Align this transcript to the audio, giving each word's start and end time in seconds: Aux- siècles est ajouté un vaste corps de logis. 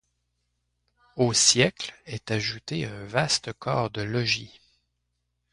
Aux- 1.15 1.31
siècles 1.33 1.93
est 2.07 2.31
ajouté 2.31 2.85
un 2.85 3.05
vaste 3.05 3.53
corps 3.53 3.91
de 3.91 4.01
logis. 4.01 4.59